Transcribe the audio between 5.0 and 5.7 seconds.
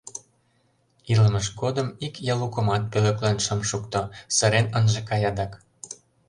кай адак...